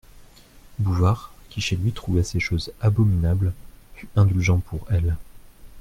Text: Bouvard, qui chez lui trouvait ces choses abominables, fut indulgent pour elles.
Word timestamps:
Bouvard, 0.79 1.31
qui 1.51 1.61
chez 1.61 1.75
lui 1.75 1.91
trouvait 1.91 2.23
ces 2.23 2.39
choses 2.39 2.71
abominables, 2.81 3.53
fut 3.93 4.09
indulgent 4.15 4.57
pour 4.57 4.83
elles. 4.89 5.15